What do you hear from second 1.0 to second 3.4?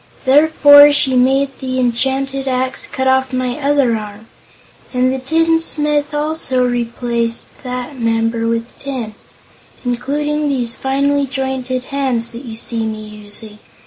made the enchanted axe cut off